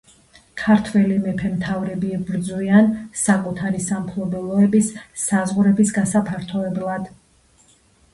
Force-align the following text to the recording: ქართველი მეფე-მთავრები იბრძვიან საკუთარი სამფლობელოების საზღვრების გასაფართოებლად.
ქართველი 0.59 1.17
მეფე-მთავრები 1.25 2.07
იბრძვიან 2.19 2.87
საკუთარი 3.23 3.81
სამფლობელოების 3.89 4.89
საზღვრების 5.25 5.93
გასაფართოებლად. 5.99 7.07